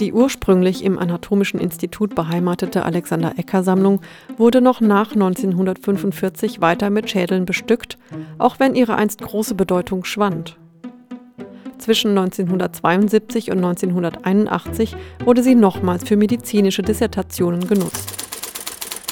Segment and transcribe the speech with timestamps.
[0.00, 4.00] Die ursprünglich im Anatomischen Institut beheimatete Alexander-Ecker-Sammlung
[4.36, 7.98] wurde noch nach 1945 weiter mit Schädeln bestückt,
[8.38, 10.56] auch wenn ihre einst große Bedeutung schwand.
[11.78, 18.14] Zwischen 1972 und 1981 wurde sie nochmals für medizinische Dissertationen genutzt.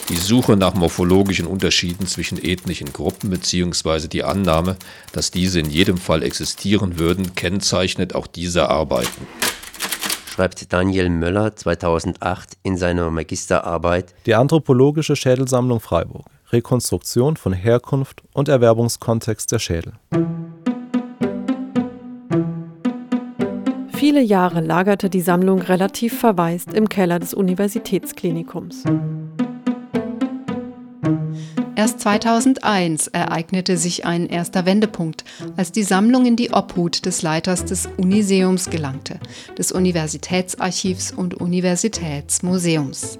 [0.08, 4.06] Die Suche nach morphologischen Unterschieden zwischen ethnischen Gruppen bzw.
[4.06, 4.76] die Annahme,
[5.10, 9.26] dass diese in jedem Fall existieren würden, kennzeichnet auch diese Arbeiten.
[10.36, 16.26] Schreibt Daniel Möller 2008 in seiner Magisterarbeit Die anthropologische Schädelsammlung Freiburg.
[16.52, 19.94] Rekonstruktion von Herkunft und Erwerbungskontext der Schädel.
[23.94, 28.84] Viele Jahre lagerte die Sammlung relativ verwaist im Keller des Universitätsklinikums.
[31.76, 35.24] Erst 2001 ereignete sich ein erster Wendepunkt,
[35.58, 39.20] als die Sammlung in die Obhut des Leiters des Uniseums gelangte,
[39.58, 43.18] des Universitätsarchivs und Universitätsmuseums.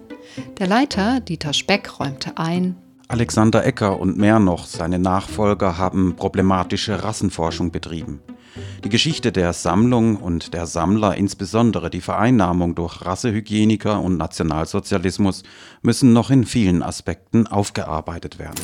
[0.58, 2.76] Der Leiter, Dieter Speck, räumte ein,
[3.08, 8.20] Alexander Ecker und mehr noch, seine Nachfolger, haben problematische Rassenforschung betrieben.
[8.84, 15.42] Die Geschichte der Sammlung und der Sammler, insbesondere die Vereinnahmung durch Rassehygieniker und Nationalsozialismus,
[15.82, 18.60] müssen noch in vielen Aspekten aufgearbeitet werden.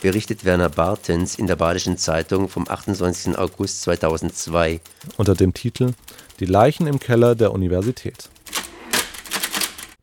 [0.00, 3.36] Berichtet Werner Bartens in der Badischen Zeitung vom 28.
[3.36, 4.80] August 2002
[5.16, 5.92] unter dem Titel
[6.38, 8.30] Die Leichen im Keller der Universität.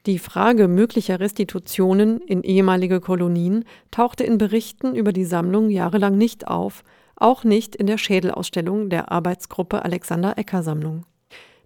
[0.05, 6.47] Die Frage möglicher Restitutionen in ehemalige Kolonien tauchte in Berichten über die Sammlung jahrelang nicht
[6.47, 6.83] auf,
[7.15, 11.05] auch nicht in der Schädelausstellung der Arbeitsgruppe Alexander Ecker Sammlung,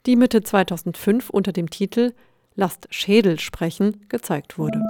[0.05, 2.14] die Mitte 2005 unter dem Titel
[2.55, 4.81] Lasst Schädel sprechen gezeigt wurde.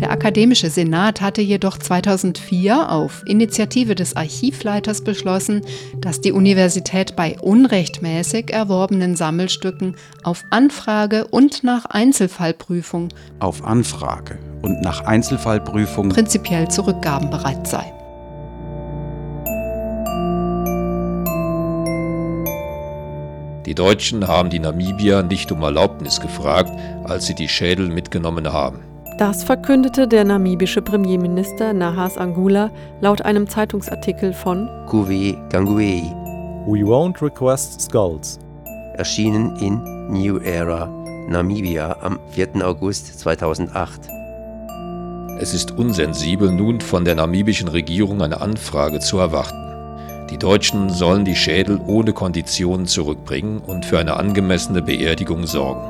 [0.00, 5.62] Der Akademische Senat hatte jedoch 2004 auf Initiative des Archivleiters beschlossen,
[5.98, 13.08] dass die Universität bei unrechtmäßig erworbenen Sammelstücken auf Anfrage und nach Einzelfallprüfung
[13.38, 17.92] auf Anfrage und nach Einzelfallprüfung prinzipiell zu Rückgaben bereit sei.
[23.74, 26.70] Die Deutschen haben die Namibier nicht um Erlaubnis gefragt,
[27.02, 28.78] als sie die Schädel mitgenommen haben.
[29.18, 32.70] Das verkündete der namibische Premierminister Nahas Angula
[33.00, 36.04] laut einem Zeitungsartikel von Kuwe Ganguei.
[36.68, 38.38] We won't request skulls.
[38.96, 40.86] Erschienen in New Era,
[41.28, 42.64] Namibia am 4.
[42.64, 44.02] August 2008.
[45.40, 49.63] Es ist unsensibel, nun von der namibischen Regierung eine Anfrage zu erwarten.
[50.34, 55.80] Die Deutschen sollen die Schädel ohne Konditionen zurückbringen und für eine angemessene Beerdigung sorgen.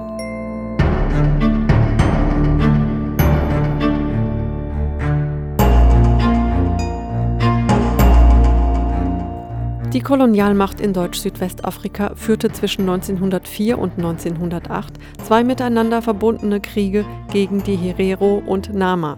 [9.95, 17.77] Die Kolonialmacht in Deutsch-Südwestafrika führte zwischen 1904 und 1908 zwei miteinander verbundene Kriege gegen die
[17.77, 19.17] Herero und Nama,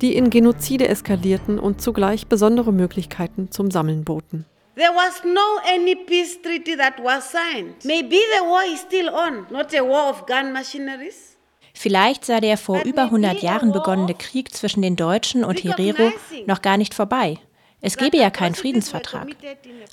[0.00, 4.46] die in Genozide eskalierten und zugleich besondere Möglichkeiten zum Sammeln boten.
[4.74, 7.84] There was no any peace treaty that was signed.
[7.84, 11.36] Maybe the war is still on, not a war of gun machineries.
[11.74, 16.12] Vielleicht sei der vor über 100 Jahren begonnene Krieg zwischen den Deutschen und Herero
[16.46, 17.38] noch gar nicht vorbei.
[17.84, 19.26] Es gebe ja keinen Friedensvertrag.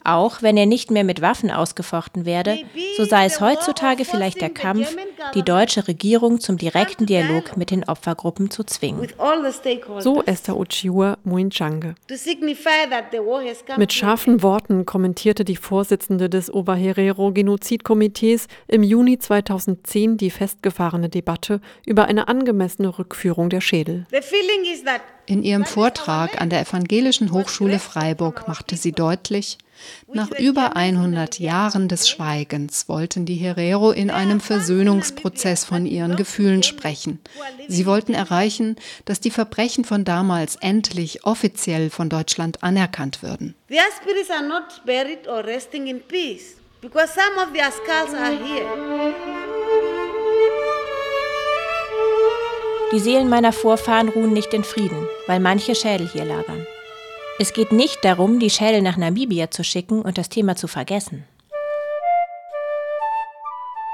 [0.04, 2.60] Auch wenn er nicht mehr mit Waffen ausgefochten werde,
[2.96, 4.96] so sei es heutzutage vielleicht der Kampf,
[5.34, 9.08] die deutsche Regierung zum direkten Dialog mit den Opfergruppen zu zwingen.
[10.00, 11.96] So Esther Uchiua Muinchange.
[13.78, 22.06] Mit scharfen Worten kommentierte die Vorsitzende des Oberherero-Genozidkomitees im Juni 2010 die festgefahrene Debatte über
[22.06, 24.06] eine angemessene Rückführung der Schädel.
[25.30, 29.60] In ihrem Vortrag an der Evangelischen Hochschule Freiburg machte sie deutlich,
[30.12, 36.64] nach über 100 Jahren des Schweigens wollten die Herero in einem Versöhnungsprozess von ihren Gefühlen
[36.64, 37.20] sprechen.
[37.68, 38.76] Sie wollten erreichen,
[39.06, 43.54] dass die Verbrechen von damals endlich offiziell von Deutschland anerkannt würden.
[43.68, 49.59] Their spirits are not buried or in peace because some of their skulls are here.
[52.92, 56.66] Die Seelen meiner Vorfahren ruhen nicht in Frieden, weil manche Schädel hier lagern.
[57.38, 61.24] Es geht nicht darum, die Schädel nach Namibia zu schicken und das Thema zu vergessen.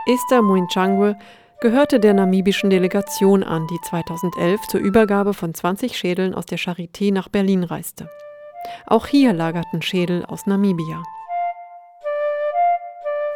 [0.08, 1.18] Esther Muinchangwe
[1.60, 7.12] gehörte der namibischen Delegation an, die 2011 zur Übergabe von 20 Schädeln aus der Charité
[7.12, 8.10] nach Berlin reiste.
[8.88, 11.04] Auch hier lagerten Schädel aus Namibia.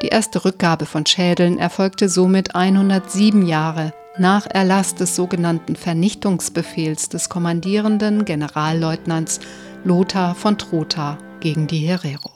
[0.04, 7.30] Die erste Rückgabe von Schädeln erfolgte somit 107 Jahre nach Erlass des sogenannten Vernichtungsbefehls des
[7.30, 9.40] kommandierenden Generalleutnants
[9.84, 12.32] Lothar von Trotha gegen die Herero.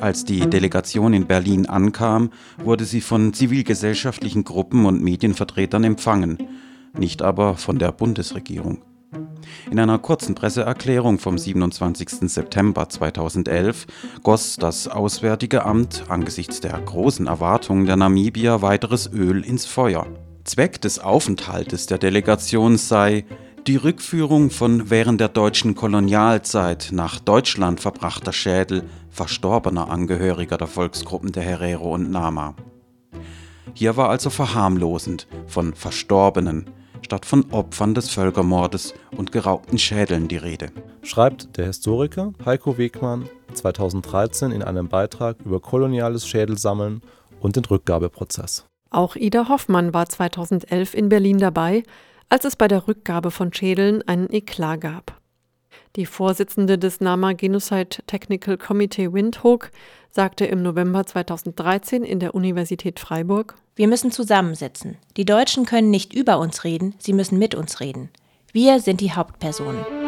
[0.00, 6.38] Als die Delegation in Berlin ankam, wurde sie von zivilgesellschaftlichen Gruppen und Medienvertretern empfangen,
[6.96, 8.82] nicht aber von der Bundesregierung.
[9.70, 12.30] In einer kurzen Presseerklärung vom 27.
[12.30, 13.86] September 2011
[14.22, 20.06] goss das Auswärtige Amt angesichts der großen Erwartungen der Namibier weiteres Öl ins Feuer.
[20.44, 23.24] Zweck des Aufenthaltes der Delegation sei,
[23.66, 31.32] die Rückführung von während der deutschen Kolonialzeit nach Deutschland verbrachter Schädel verstorbener Angehöriger der Volksgruppen
[31.32, 32.54] der Herero und Nama.
[33.74, 36.70] Hier war also verharmlosend von Verstorbenen
[37.02, 40.70] statt von Opfern des Völkermordes und geraubten Schädeln die Rede.
[41.02, 47.02] Schreibt der Historiker Heiko Wegmann 2013 in einem Beitrag über koloniales Schädelsammeln
[47.40, 48.66] und den Rückgabeprozess.
[48.90, 51.82] Auch Ida Hoffmann war 2011 in Berlin dabei,
[52.28, 55.17] als es bei der Rückgabe von Schädeln einen Eklat gab.
[55.96, 59.70] Die Vorsitzende des NAMA Genocide Technical Committee Windhoek
[60.10, 64.96] sagte im November 2013 in der Universität Freiburg: Wir müssen zusammensitzen.
[65.16, 68.10] Die Deutschen können nicht über uns reden, sie müssen mit uns reden.
[68.52, 70.07] Wir sind die Hauptpersonen.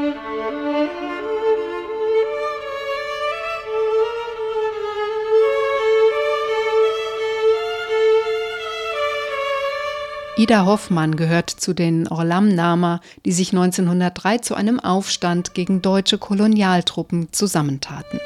[10.40, 17.30] Ida Hoffmann gehört zu den Orlam-Nama, die sich 1903 zu einem Aufstand gegen deutsche Kolonialtruppen
[17.30, 18.20] zusammentaten.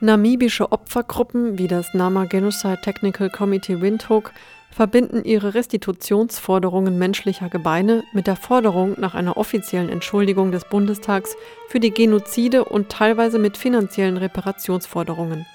[0.00, 4.32] Namibische Opfergruppen wie das Nama Genocide Technical Committee Windhoek
[4.72, 11.36] verbinden ihre Restitutionsforderungen menschlicher Gebeine mit der Forderung nach einer offiziellen Entschuldigung des Bundestags
[11.68, 15.46] für die Genozide und teilweise mit finanziellen Reparationsforderungen.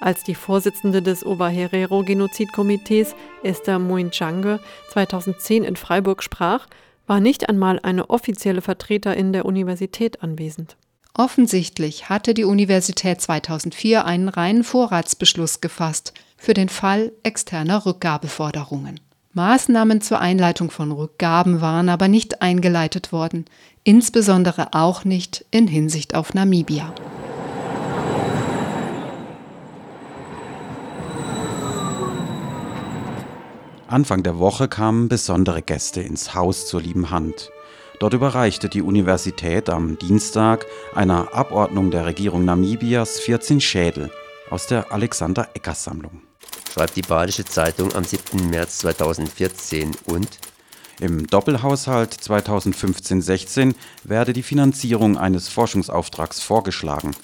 [0.00, 4.60] Als die Vorsitzende des Ovaherero-Genozidkomitees Esther Moinchange
[4.90, 6.66] 2010 in Freiburg sprach,
[7.06, 10.76] war nicht einmal eine offizielle Vertreterin der Universität anwesend.
[11.16, 18.98] Offensichtlich hatte die Universität 2004 einen reinen Vorratsbeschluss gefasst für den Fall externer Rückgabeforderungen.
[19.32, 23.46] Maßnahmen zur Einleitung von Rückgaben waren aber nicht eingeleitet worden,
[23.84, 26.92] insbesondere auch nicht in Hinsicht auf Namibia.
[33.94, 37.52] Anfang der Woche kamen besondere Gäste ins Haus zur lieben Hand.
[38.00, 44.10] Dort überreichte die Universität am Dienstag einer Abordnung der Regierung Namibias 14 Schädel
[44.50, 46.22] aus der Alexander Eckers Sammlung.
[46.72, 48.50] Schreibt die Badische Zeitung am 7.
[48.50, 50.40] März 2014 und
[50.98, 57.14] im Doppelhaushalt 2015-16 werde die Finanzierung eines Forschungsauftrags vorgeschlagen,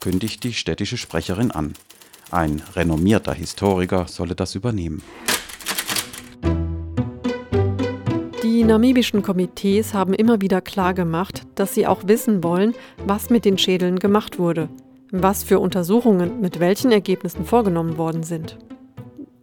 [0.00, 1.72] kündigt die städtische Sprecherin an.
[2.30, 5.02] Ein renommierter Historiker solle das übernehmen.
[8.68, 12.74] Namibischen Komitees haben immer wieder klargemacht, dass sie auch wissen wollen,
[13.04, 14.68] was mit den Schädeln gemacht wurde,
[15.10, 18.58] was für Untersuchungen mit welchen Ergebnissen vorgenommen worden sind.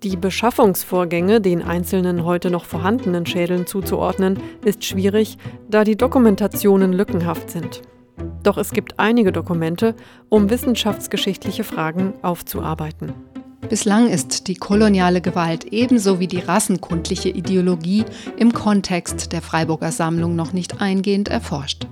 [0.04, 5.38] Die Beschaffungsvorgänge den einzelnen heute noch vorhandenen Schädeln zuzuordnen, ist schwierig,
[5.68, 7.82] da die Dokumentationen lückenhaft sind.
[8.44, 9.96] Doch es gibt einige Dokumente,
[10.30, 13.14] um wissenschaftsgeschichtliche Fragen aufzuarbeiten.
[13.70, 18.06] Bislang ist die koloniale Gewalt ebenso wie die rassenkundliche Ideologie
[18.38, 21.88] im Kontext der Freiburger Sammlung noch nicht eingehend erforscht.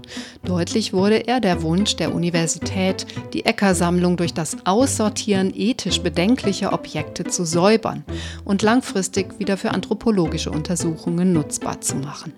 [0.46, 7.24] Deutlich wurde eher der Wunsch der Universität, die Ecker-Sammlung durch das Aussortieren ethisch bedenklicher Objekte
[7.24, 8.04] zu säubern
[8.46, 12.34] und langfristig wieder für anthropologische Untersuchungen nutzbar zu machen.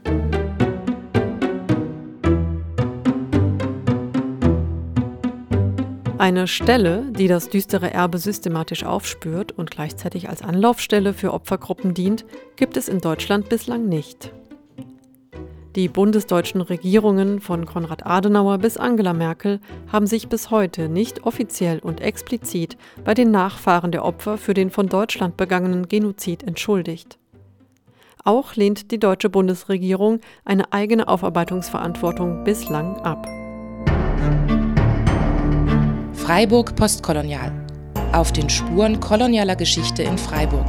[6.26, 12.26] Eine Stelle, die das düstere Erbe systematisch aufspürt und gleichzeitig als Anlaufstelle für Opfergruppen dient,
[12.56, 14.34] gibt es in Deutschland bislang nicht.
[15.76, 19.60] Die bundesdeutschen Regierungen von Konrad Adenauer bis Angela Merkel
[19.92, 24.72] haben sich bis heute nicht offiziell und explizit bei den Nachfahren der Opfer für den
[24.72, 27.20] von Deutschland begangenen Genozid entschuldigt.
[28.24, 33.45] Auch lehnt die deutsche Bundesregierung eine eigene Aufarbeitungsverantwortung bislang ab.
[36.26, 37.52] Freiburg postkolonial.
[38.12, 40.66] Auf den Spuren kolonialer Geschichte in Freiburg.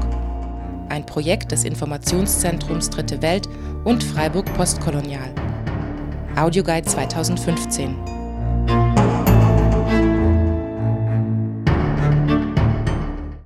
[0.90, 3.48] Ein Projekt des Informationszentrums Dritte Welt
[3.84, 5.34] und Freiburg Postkolonial.
[6.36, 8.15] Audioguide 2015.